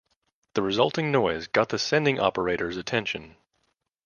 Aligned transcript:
The 0.55 0.63
resulting 0.63 1.11
noise 1.11 1.45
got 1.45 1.69
the 1.69 1.77
sending 1.77 2.19
operator's 2.19 2.75
attention. 2.75 3.35